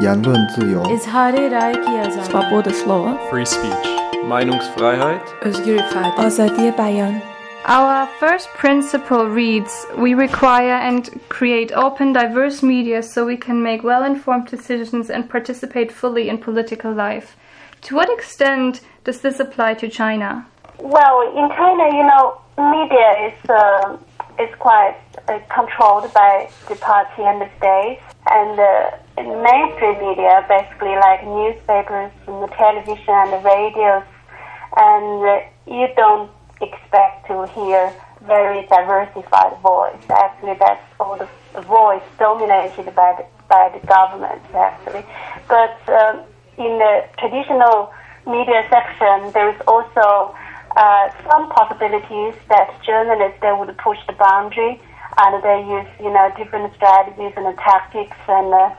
[0.00, 0.82] 言论自由.
[2.24, 3.18] Svoboda slova.
[3.30, 3.86] free speech,
[4.24, 5.84] Meinungsfreiheit, özgürlük,
[6.16, 7.20] Azadi Bayan.
[7.68, 13.82] Our first principle reads We require and create open, diverse media so we can make
[13.82, 17.36] well informed decisions and participate fully in political life.
[17.82, 20.46] To what extent does this apply to China?
[20.78, 23.98] Well, in China, you know, media is, uh,
[24.38, 24.96] is quite
[25.28, 28.90] uh, controlled by the party and the state, and uh,
[29.26, 34.04] mainstream media, basically like newspapers and the television and the radios,
[34.76, 36.30] and uh, you don't
[36.60, 37.92] expect to hear
[38.26, 39.96] very diversified voice.
[40.10, 45.04] Actually, that's all the, the voice dominated by the, by the government, actually.
[45.48, 46.22] But um,
[46.58, 47.92] in the traditional
[48.26, 50.34] media section, there is also
[50.76, 54.80] uh, some possibilities that journalists they would push the boundary
[55.18, 58.70] and they use you know different strategies and tactics and uh,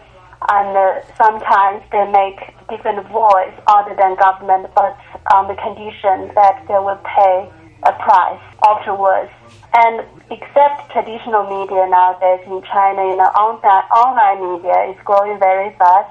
[0.50, 4.98] and uh, sometimes they make different voice other than government, but
[5.34, 7.46] on the condition that they will pay
[7.84, 9.30] a price afterwards.
[9.74, 15.74] And except traditional media nowadays in China, you know, online, online media is growing very
[15.78, 16.10] fast.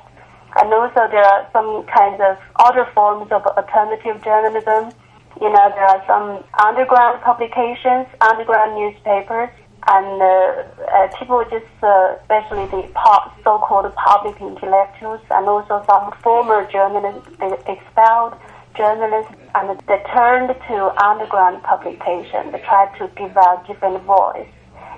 [0.59, 4.95] And also there are some kinds of other forms of alternative journalism.
[5.41, 9.51] You know, there are some underground publications, underground newspapers,
[9.89, 16.13] and uh, uh, people just, uh, especially the pop, so-called public intellectuals, and also some
[16.23, 17.29] former journalists,
[17.67, 18.35] expelled
[18.77, 22.53] journalists, and they turned to underground publication.
[22.53, 24.49] They tried to give a different voice,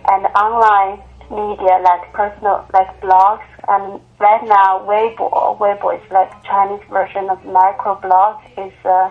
[0.09, 6.83] and online media like personal, like blogs, and right now Weibo, Weibo is like Chinese
[6.91, 9.09] version of microblog, is uh,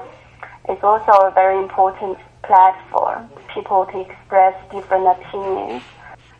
[0.70, 3.30] is also a very important platform.
[3.54, 5.84] People to express different opinions.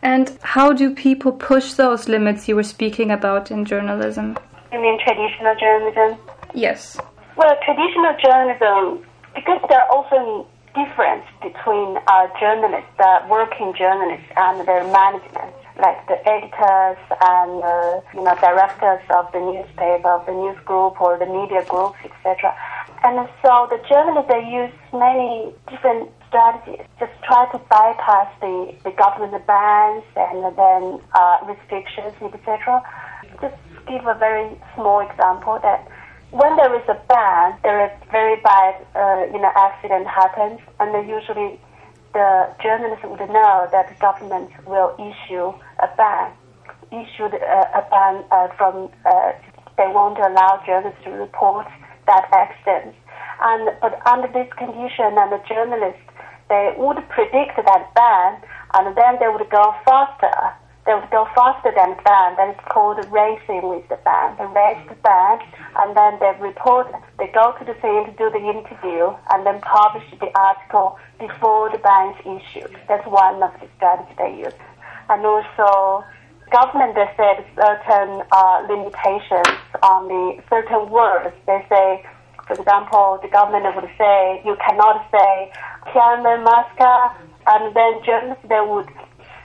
[0.02, 4.36] And how do people push those limits you were speaking about in journalism?
[4.72, 6.18] You mean traditional journalism?
[6.54, 6.96] Yes.
[7.36, 14.66] Well, traditional journalism, because there are often difference between uh, journalists, the working journalists, and
[14.66, 15.51] their management,
[15.82, 21.00] like the editors and uh, you know directors of the newspaper, of the news group,
[21.02, 22.54] or the media groups, etc.
[23.02, 26.86] And so the journalists they use many different strategies.
[27.02, 32.80] Just try to bypass the, the government bans and then uh, restrictions, etc.
[33.42, 33.58] Just
[33.90, 35.82] give a very small example that
[36.30, 40.94] when there is a ban, there is very bad, uh, you know, accident happens, and
[41.06, 41.60] usually
[42.14, 45.52] the journalists would know that the government will issue
[45.96, 46.32] ban,
[46.90, 48.90] issue a, a ban uh, from.
[49.04, 49.32] Uh,
[49.78, 51.66] they won't allow journalists to report
[52.06, 52.94] that accident,
[53.40, 56.02] and but under this condition, and the journalists
[56.48, 58.36] they would predict that ban,
[58.74, 60.52] and then they would go faster
[60.84, 62.34] they would go faster than ban.
[62.36, 64.34] That is called racing with the ban.
[64.36, 65.38] They race the ban,
[65.78, 66.90] and then they report.
[67.18, 71.70] They go to the scene to do the interview, and then publish the article before
[71.70, 72.74] the ban is issued.
[72.88, 74.54] That's one of the strategies they use.
[75.08, 76.04] And also,
[76.52, 81.34] government they set certain uh, limitations on the certain words.
[81.46, 82.04] They say,
[82.46, 85.50] for example, the government would say you cannot say
[85.90, 87.00] Tiananmen massacre,
[87.48, 88.88] and then journalists they would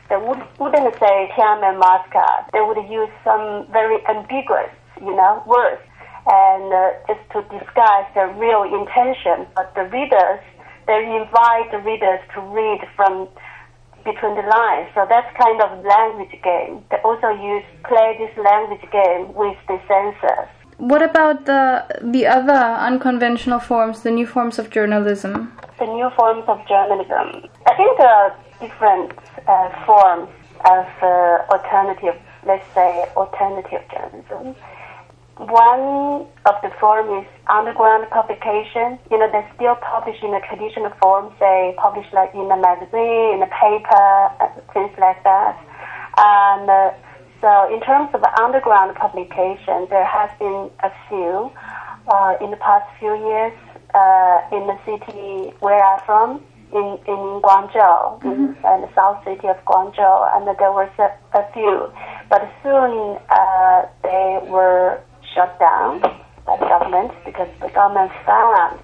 [0.09, 2.33] they would, wouldn't say Tiananmen massacre.
[2.53, 5.81] They would use some very ambiguous, you know, words,
[6.27, 9.47] and uh, just to disguise their real intention.
[9.55, 10.43] But the readers,
[10.87, 13.27] they invite the readers to read from
[14.11, 14.87] between the lines.
[14.95, 16.73] So that's kind of language game.
[16.89, 20.49] They also use play this language game with the censors.
[20.77, 21.63] What about the
[22.15, 25.33] the other unconventional forms, the new forms of journalism?
[25.79, 27.27] The new forms of journalism.
[27.65, 29.11] I think there are different
[29.47, 30.29] uh, forms
[30.77, 34.55] of uh, alternative, let's say, alternative journalism.
[35.37, 38.97] One of the form is underground publication.
[39.11, 43.37] You know, they still publish in a traditional form, say, publish like in a magazine,
[43.37, 44.33] in a paper,
[44.73, 45.53] things like that.
[46.17, 46.89] And uh,
[47.41, 51.51] so, in terms of underground publication, there has been a few
[52.09, 53.53] uh, in the past few years
[53.93, 56.41] uh, in the city where I'm from
[56.73, 58.27] in, in Guangzhou, mm-hmm.
[58.27, 61.91] in, in, the south city of Guangzhou, and there was a, a few.
[62.29, 64.99] But soon uh, they were
[65.37, 66.01] shut down
[66.49, 68.81] by the government because the government found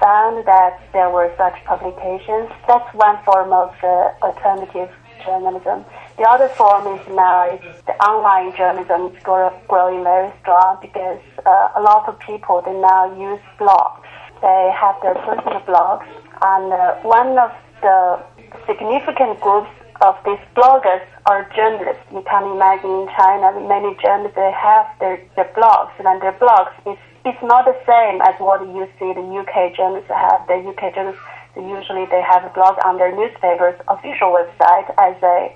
[0.00, 2.48] found that there were such publications.
[2.66, 4.88] That's one form of uh, alternative
[5.22, 5.84] journalism.
[6.16, 11.76] The other form is now the online journalism is grow, growing very strong because uh,
[11.76, 14.08] a lot of people they now use blogs.
[14.40, 16.08] They have their personal blogs
[16.40, 17.52] and uh, one of
[17.84, 18.24] the
[18.66, 19.70] significant groups
[20.02, 22.02] of these bloggers or journalists.
[22.10, 26.74] You can imagine in China, many journalists they have their, their blogs, and their blogs
[26.84, 30.42] is it's not the same as what you see the UK journalists have.
[30.50, 31.22] The UK journalists
[31.54, 35.54] usually they have a blog on their newspaper's official website as a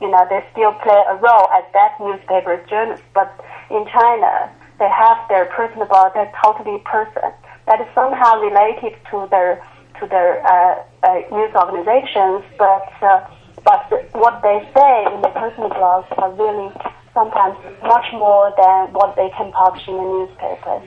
[0.00, 3.02] you know they still play a role as that newspaper's journalist.
[3.14, 3.34] But
[3.70, 6.14] in China, they have their personal blog.
[6.14, 7.34] They're totally person
[7.66, 9.58] that is somehow related to their
[10.00, 13.26] to their uh, uh, news organizations, but uh,
[13.64, 16.72] but what they say in their personal blogs are really
[17.14, 20.82] sometimes much more than what they can publish in the newspapers.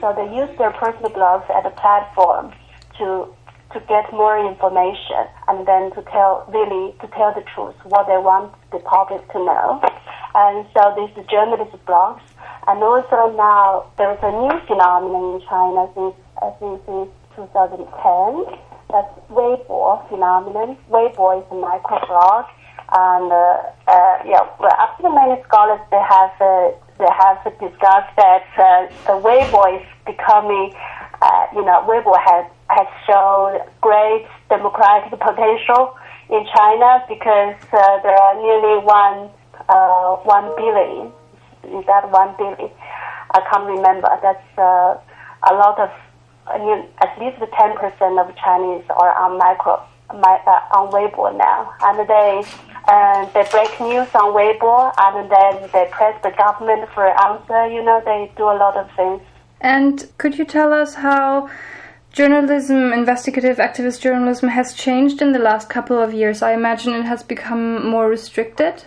[0.00, 2.52] So they use their personal blogs as a platform
[2.98, 3.28] to
[3.72, 8.18] to get more information and then to tell really to tell the truth what they
[8.18, 9.80] want the public to know.
[10.34, 12.22] And so these journalist blogs.
[12.66, 18.69] And also now there is a new phenomenon in China since I think since 2010.
[18.92, 20.76] That's Weibo phenomenon.
[20.90, 22.46] Weibo is a microblog
[22.92, 28.46] and uh, uh, yeah, well, after many scholars they have uh, they have discussed that
[28.58, 30.74] uh, the Weibo is becoming,
[31.22, 35.94] uh, you know, Weibo has has shown great democratic potential
[36.30, 39.30] in China because uh, there are nearly one
[39.68, 41.12] uh, one billion.
[41.78, 42.70] Is that one billion?
[43.32, 44.08] I can't remember.
[44.20, 44.98] That's uh,
[45.46, 45.90] a lot of.
[46.46, 49.82] I mean, at least ten percent of Chinese are on micro
[50.12, 52.42] my, uh, on Weibo now, and they
[52.88, 57.66] and they break news on Weibo, and then they press the government for an answer.
[57.72, 59.22] You know, they do a lot of things.
[59.60, 61.50] And could you tell us how
[62.12, 66.42] journalism, investigative activist journalism, has changed in the last couple of years?
[66.42, 68.84] I imagine it has become more restricted.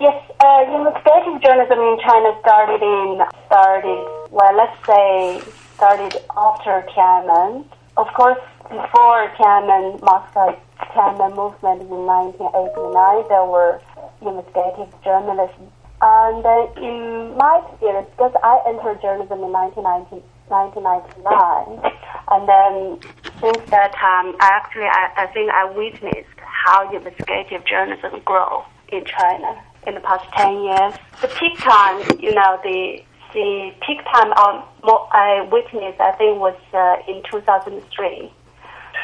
[0.00, 5.42] Yes, uh, investigative journalism in China started in started well, let's say
[5.76, 7.64] started after Tiananmen.
[7.96, 8.40] Of course,
[8.70, 10.58] before Tiananmen, Moscow
[10.94, 13.80] Tiananmen movement in 1989, there were
[14.20, 15.70] investigative journalism.
[16.02, 21.92] And then in my experience, because I entered journalism in 1990, 1999,
[22.32, 22.98] and then
[23.40, 29.04] since that time, I actually, I, I think I witnessed how investigative journalism grow in
[29.04, 30.94] China in the past 10 years.
[31.20, 36.96] The peak time, you know, the the peak time I witnessed, I think, was uh,
[37.08, 38.32] in 2003.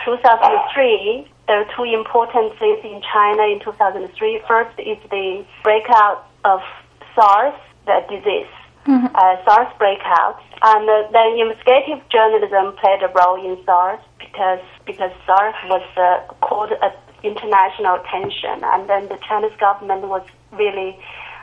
[0.05, 4.43] 2003, there are two important things in China in 2003.
[4.47, 6.61] First is the breakout of
[7.15, 7.55] SARS,
[7.87, 8.53] the disease,
[8.87, 9.07] mm-hmm.
[9.15, 15.13] uh, SARS breakout, and uh, then investigative journalism played a role in SARS because because
[15.27, 16.91] SARS was uh, called uh,
[17.23, 20.23] international attention, and then the Chinese government was
[20.53, 20.99] really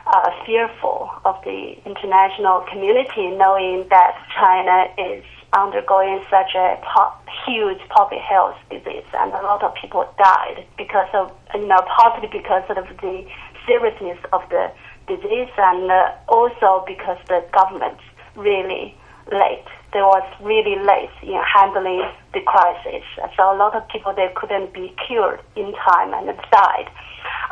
[0.06, 7.12] uh, fearful of the international community, knowing that China is undergoing such a po-
[7.46, 12.28] huge public health disease, and a lot of people died because of, you know, partly
[12.28, 13.26] because of the
[13.66, 14.70] seriousness of the
[15.08, 17.98] disease, and uh, also because the government
[18.36, 18.94] really
[19.32, 19.66] late.
[19.92, 22.02] They was really late in handling
[22.34, 23.04] the crisis.
[23.36, 26.88] So a lot of people they couldn't be cured in time and died.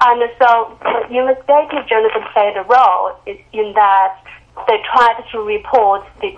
[0.07, 0.77] And so
[1.09, 4.19] investigative journalism played a role in that
[4.69, 6.37] they tried to report the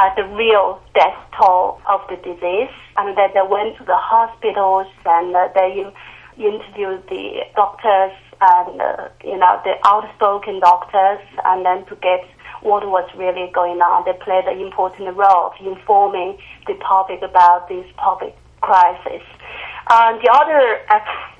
[0.00, 4.86] uh, the real death toll of the disease, and then they went to the hospitals
[5.04, 5.84] and uh, they
[6.38, 12.24] interviewed the doctors and uh, you know the outspoken doctors, and then to get
[12.62, 14.04] what was really going on.
[14.06, 19.22] They played an important role of informing the public about this public crisis.
[19.88, 20.78] Uh, the other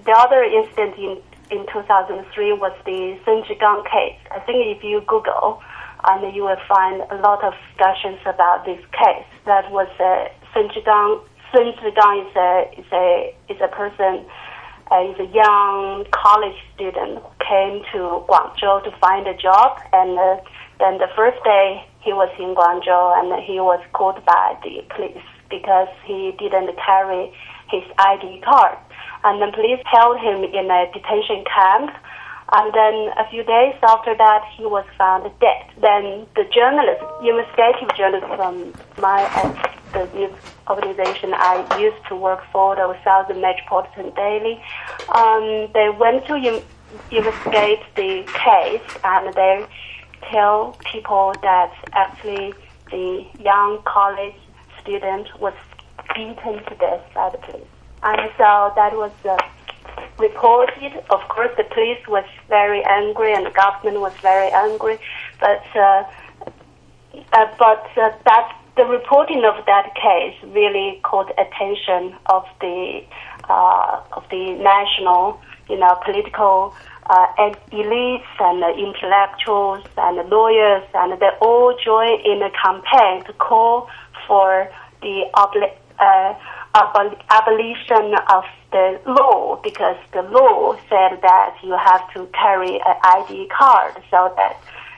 [0.05, 4.19] the other incident in in 2003 was the Sun Zhigang case.
[4.31, 5.63] I think if you Google
[6.05, 9.27] and you will find a lot of discussions about this case.
[9.47, 11.23] That was uh, Sun Zhigang.
[11.53, 14.27] Sun Zhigang is a is a is a person.
[14.91, 20.19] Uh, is a young college student who came to Guangzhou to find a job, and
[20.19, 20.37] uh,
[20.83, 25.25] then the first day he was in Guangzhou, and he was caught by the police
[25.49, 27.31] because he didn't carry
[27.71, 28.77] his ID card,
[29.25, 31.95] and the police held him in a detention camp
[32.53, 35.65] and then a few days after that, he was found dead.
[35.81, 39.25] Then the journalist, investigative journalist from my
[39.95, 40.33] the news
[40.69, 44.63] organization I used to work for, the Southern Metropolitan Daily,
[45.15, 46.63] um, they went to
[47.11, 49.67] investigate the case and they
[50.31, 52.55] tell people that actually
[52.91, 54.37] the young college
[54.81, 55.55] student was
[56.15, 57.67] beaten to death by the police.
[58.03, 59.39] And so that was the
[60.19, 60.93] reported.
[61.11, 64.99] Of course, the police was very angry and the government was very angry,
[65.41, 66.05] but uh,
[67.33, 73.05] uh, but uh, that the reporting of that case really caught attention of the
[73.49, 76.75] uh, of the national, you know, political
[77.11, 77.27] uh,
[77.73, 83.89] elites and intellectuals and lawyers, and they all join in a campaign to call
[84.27, 86.35] for the obli- uh,
[86.75, 92.97] abol- abolition of the law because the law said that you have to carry an
[93.03, 94.57] ID card so that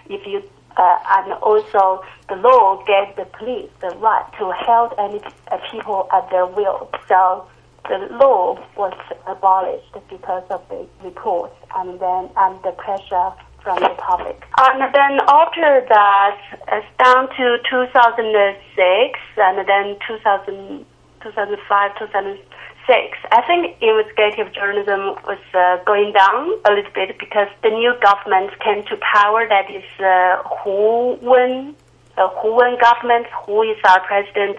[0.08, 0.42] if you
[0.76, 5.20] uh, and also the law gave the police the right to hold any
[5.50, 6.90] uh, people at their will.
[7.08, 7.46] So
[7.88, 8.94] the law was
[9.26, 13.32] abolished because of the reports and then and the pressure
[13.64, 14.40] from the public.
[14.60, 16.38] And then after that,
[16.68, 20.84] it's down to 2006 and then 2000,
[21.24, 23.18] 2005, 2006.
[23.32, 28.52] I think investigative journalism was uh, going down a little bit because the new government
[28.60, 29.48] came to power.
[29.48, 31.74] That is uh, Hu Wen,
[32.16, 33.26] the Hu Wen government.
[33.46, 34.58] Hu is our president.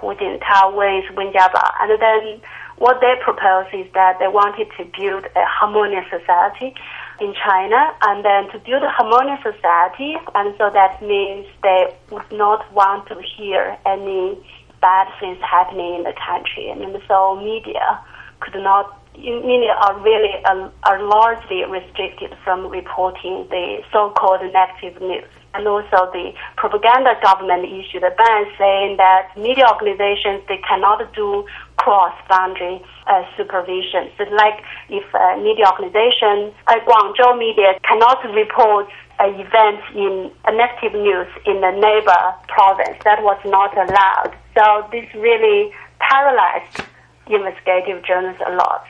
[0.00, 1.68] Hu Jintao Wen is Wen Jiabao.
[1.80, 2.40] And then
[2.78, 6.74] what they propose is that they wanted to build a harmonious society
[7.20, 12.30] in China, and then to build a harmonious society, and so that means they would
[12.30, 14.36] not want to hear any
[14.82, 17.98] bad things happening in the country, and so media
[18.40, 19.02] could not.
[19.16, 25.24] Media are really uh, are largely restricted from reporting the so-called negative news
[25.56, 31.46] and also the propaganda government issued a ban saying that media organizations they cannot do
[31.86, 34.10] cross-boundary uh, supervision.
[34.18, 34.58] So, like
[34.90, 38.90] if a media organization, a Guangzhou media cannot report
[39.22, 44.34] an event in a negative news in the neighbor province, that was not allowed.
[44.58, 46.82] So this really paralyzed
[47.30, 48.84] investigative journalists a lot.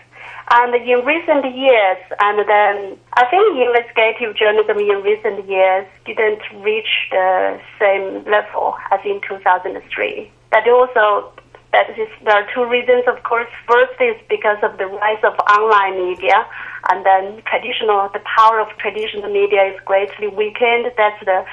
[0.51, 7.11] And in recent years, and then I think investigative journalism in recent years didn't reach
[7.11, 10.33] the same level as in 2003.
[10.53, 11.33] That also
[11.77, 13.49] that is, there are two reasons, of course.
[13.69, 16.49] First is because of the rise of online media,
[16.89, 20.91] and then traditional, the power of traditional media is greatly weakened.
[20.97, 21.45] That's the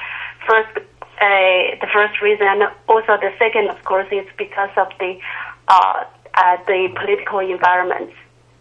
[0.48, 0.72] first,
[1.20, 2.48] uh, the first reason.
[2.88, 5.20] Also the second, of course, is because of the
[5.68, 6.04] uh,
[6.34, 8.10] uh, the political environment.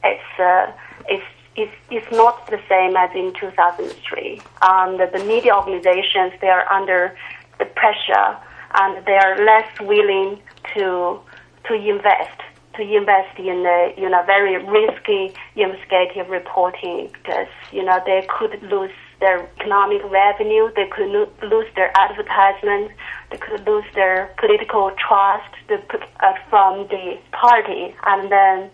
[0.04, 0.68] It's uh,
[1.08, 4.42] it's it's, it's not the same as in 2003.
[4.64, 7.16] And the media organizations, they are under
[7.60, 8.38] the pressure
[8.76, 10.42] and they are less willing
[10.74, 11.20] to
[11.68, 12.40] to invest
[12.76, 18.62] to invest in the you know very risky investigative reporting because you know they could
[18.64, 22.92] lose their economic revenue, they could lo- lose their advertisement,
[23.32, 25.80] they could lose their political trust the,
[26.20, 28.70] uh, from the party, and then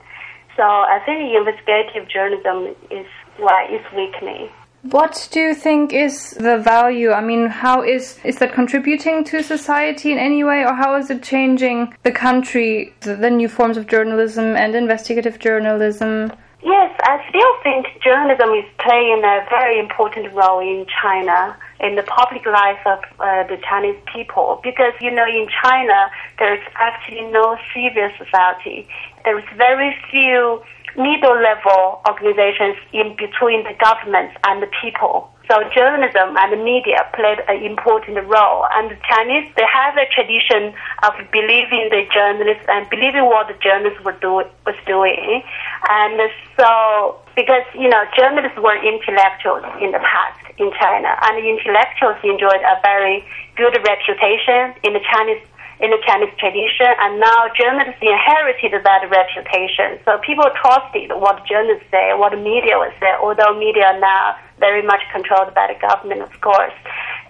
[0.55, 3.05] so I think investigative journalism is
[3.37, 4.49] why it's weakening.
[4.83, 7.11] What do you think is the value?
[7.11, 11.09] I mean, how is is that contributing to society in any way, or how is
[11.09, 16.31] it changing the country, the, the new forms of journalism and investigative journalism?
[16.63, 22.03] Yes, I still think journalism is playing a very important role in China in the
[22.03, 27.57] public life of uh, the Chinese people because you know in China there's actually no
[27.73, 28.87] civil society.
[29.25, 30.61] There's very few
[30.97, 35.29] middle level organizations in between the government and the people.
[35.49, 38.69] So journalism and the media played an important role.
[38.77, 43.57] And the Chinese, they have a tradition of believing the journalists and believing what the
[43.57, 45.41] journalists were do, was doing.
[45.89, 46.21] And
[46.53, 52.61] so, because, you know, journalists were intellectuals in the past in China, and intellectuals enjoyed
[52.61, 53.25] a very
[53.57, 55.41] good reputation in the Chinese
[55.79, 59.99] in the Chinese tradition, and now journalists inherited that reputation.
[60.03, 64.99] So people trusted what journalists say, what media would say, although media now very much
[65.11, 66.75] controlled by the government, of course.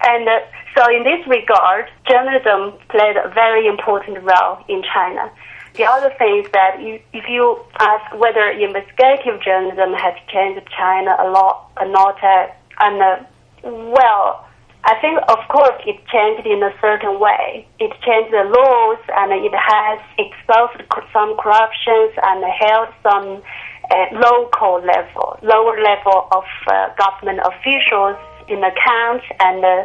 [0.02, 0.40] And uh,
[0.74, 5.30] so in this regard, journalism played a very important role in China.
[5.74, 11.30] The other thing is that if you ask whether investigative journalism has changed China a
[11.30, 12.48] lot, or not, uh,
[12.80, 13.22] and uh,
[13.62, 14.46] well,
[14.84, 17.68] I think, of course, it changed in a certain way.
[17.78, 20.80] It changed the laws and it has exposed
[21.12, 23.42] some corruptions and held some
[23.90, 28.16] uh, local level, lower level of uh, government officials
[28.48, 29.84] in account and, uh,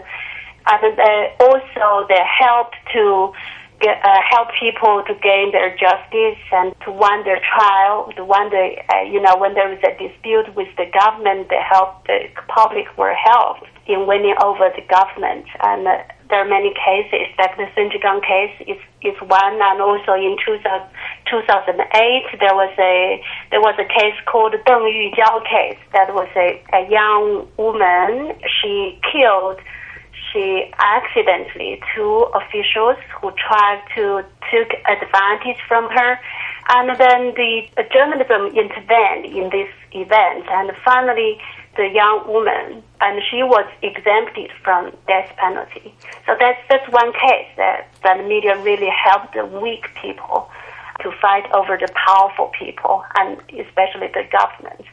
[0.72, 3.34] and uh, also they helped to
[3.82, 8.48] get, uh, help people to gain their justice and to win their trial, to win
[8.50, 12.32] the, uh, you know, when there is a dispute with the government, they help, the
[12.48, 15.46] public were helped in winning over the government.
[15.62, 19.82] And uh, there are many cases, like the Sun Zhigang case is, is one, and
[19.82, 20.66] also in 2000,
[21.30, 21.78] 2008
[22.40, 25.80] there was a there was a case called Deng Yujiao case.
[25.94, 28.34] That was a, a young woman.
[28.62, 29.60] She killed
[30.34, 36.20] she accidentally two officials who tried to took advantage from her
[36.68, 41.38] And then the, the journalism intervened in this event, and finally
[41.76, 45.94] the young woman, and she was exempted from death penalty.
[46.26, 50.50] So that's that's one case that, that the media really helped the weak people
[51.02, 54.86] to fight over the powerful people, and especially the government.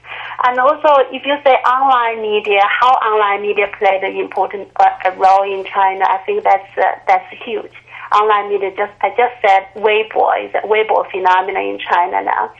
[0.44, 5.46] And also, if you say online media, how online media played an important uh, role
[5.46, 7.72] in China, I think that's uh, that's huge.
[8.12, 12.52] Online media, just I just said Weibo is a Weibo phenomenon in China now.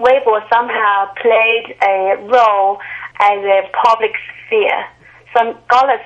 [0.00, 2.80] Weibo somehow played a role
[3.20, 4.12] as a public
[4.46, 4.84] sphere.
[5.36, 6.00] Some scholars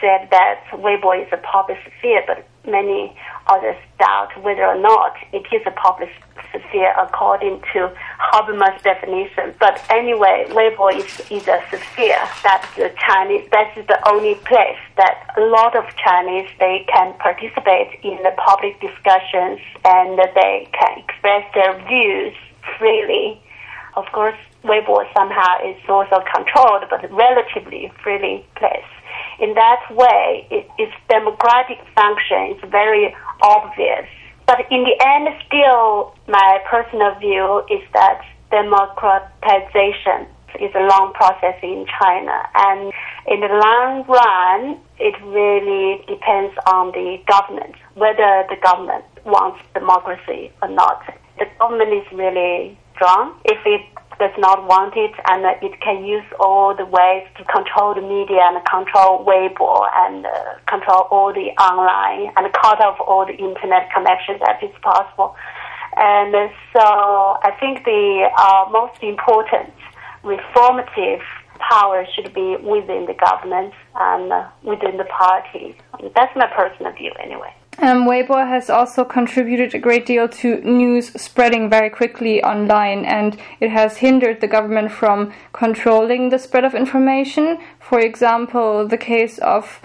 [0.00, 3.16] said that Weibo is a public sphere, but many
[3.46, 6.10] others doubt whether or not it is a public
[6.50, 9.54] sphere according to Habermas' definition.
[9.58, 15.32] But anyway, Weibo is, is a sphere that the Chinese, that's the only place that
[15.36, 21.44] a lot of Chinese, they can participate in the public discussions and they can express
[21.54, 22.34] their views
[22.78, 23.40] freely.
[23.96, 28.88] Of course, Weibo somehow is also controlled, but relatively freely place.
[29.40, 34.06] In that way, it, its democratic function is very obvious.
[34.46, 40.26] But in the end, still, my personal view is that democratization
[40.60, 42.48] is a long process in China.
[42.54, 42.92] And
[43.26, 50.52] in the long run, it really depends on the government, whether the government wants democracy
[50.60, 51.02] or not.
[51.38, 53.82] The government is really strong if it
[54.18, 58.38] does not want it, and it can use all the ways to control the media
[58.44, 60.30] and control Weibo and uh,
[60.68, 65.34] control all the online and cut off all the internet connections as is possible.
[65.96, 66.84] And so
[67.42, 69.74] I think the uh, most important
[70.22, 71.22] reformative
[71.58, 75.74] power should be within the government and uh, within the party.
[76.14, 77.52] That's my personal view, anyway.
[77.82, 83.36] Um, Weibo has also contributed a great deal to news spreading very quickly online, and
[83.58, 87.58] it has hindered the government from controlling the spread of information.
[87.80, 89.80] For example, the case of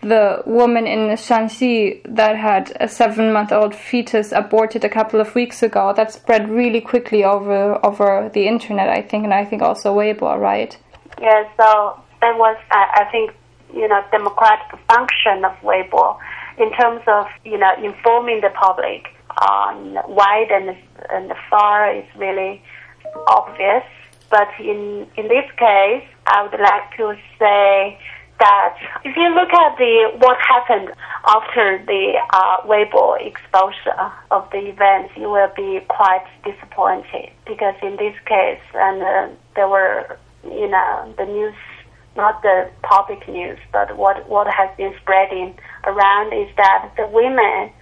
[0.00, 5.34] the woman in Shanxi that had a seven month old fetus aborted a couple of
[5.34, 9.60] weeks ago that spread really quickly over over the internet I think and I think
[9.60, 10.74] also Weibo right
[11.20, 13.32] yeah so that was I, I think
[13.74, 16.16] you know democratic function of Weibo
[16.60, 20.76] in terms of you know informing the public on wide and,
[21.10, 22.62] and far is really
[23.26, 23.84] obvious.
[24.30, 27.98] But in in this case, I would like to say
[28.38, 30.92] that if you look at the what happened
[31.26, 37.96] after the uh, Weibo exposure of the events, you will be quite disappointed because in
[37.96, 41.54] this case, and uh, there were you know the news
[42.20, 47.72] not the public news, but what, what has been spreading around is that the women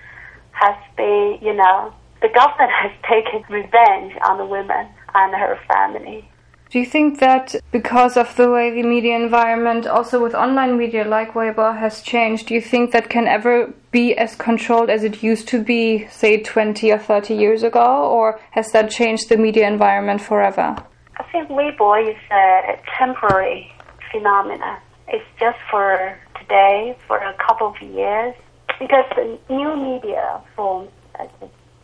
[0.53, 6.29] has been, you know, the government has taken revenge on the women and her family.
[6.70, 11.03] Do you think that because of the way the media environment, also with online media
[11.03, 15.22] like Weibo, has changed, do you think that can ever be as controlled as it
[15.22, 18.11] used to be, say, 20 or 30 years ago?
[18.11, 20.77] Or has that changed the media environment forever?
[21.16, 23.72] I think Weibo is a temporary
[24.10, 24.78] phenomena.
[25.08, 28.34] It's just for today, for a couple of years,
[28.78, 30.90] because the new media formed.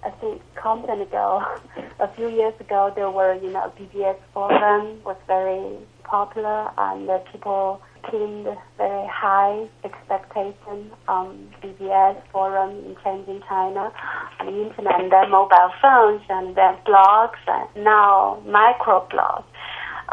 [0.04, 1.42] I think comment ago,
[1.98, 7.22] a few years ago, there were you know BBS forum was very popular and the
[7.32, 13.92] people pinned very high expectation on BBS forum in changing China,
[14.40, 19.44] on the internet, and then mobile phones, and then blogs, and now micro blogs.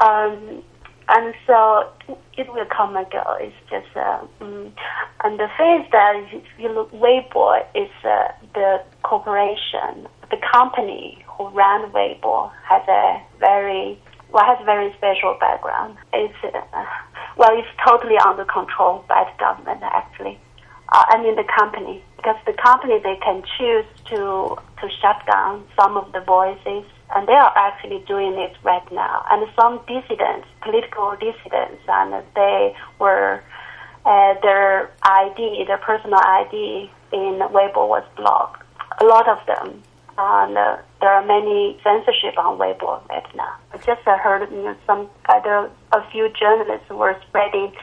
[0.02, 0.64] Um,
[1.14, 1.90] and so
[2.38, 3.24] it will come and go.
[3.40, 4.72] It's just, uh, mm.
[5.24, 11.24] and the thing is that if you look, Weibo is uh, the corporation, the company
[11.28, 14.00] who ran Weibo has a very,
[14.32, 15.98] well, has a very special background.
[16.14, 16.86] It's, uh,
[17.38, 20.40] well, it's totally under control by the government, actually.
[20.94, 25.64] Uh, I mean the company, because the company they can choose to to shut down
[25.80, 26.84] some of the voices
[27.16, 29.26] and they are actually doing it right now.
[29.30, 33.44] And some dissidents, political dissidents, and they were
[34.06, 38.64] uh, their ID, their personal ID in Weibo was blocked.
[39.00, 39.84] A lot of them,
[40.18, 43.56] and uh, there are many censorship on Weibo right now.
[43.74, 47.74] I just uh, heard you know, some other a few journalists were spreading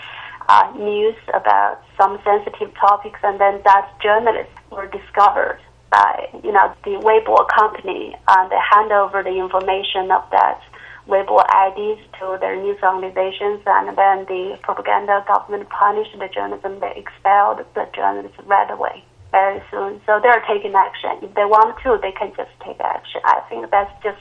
[0.48, 5.60] uh, news about some sensitive topics, and then that journalists were discovered
[5.90, 10.60] by you know the Weibo company uh, and they hand over the information of that
[11.08, 16.92] Weibo IDs to their news organizations and then the propaganda government punished the journalism they
[16.96, 20.00] expelled the journalists right away very soon.
[20.06, 21.18] So they're taking action.
[21.22, 23.20] If they want to, they can just take action.
[23.24, 24.20] I think that's just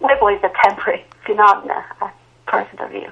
[0.00, 2.10] Weibo is a temporary phenomenon, uh,
[2.46, 3.10] personal view.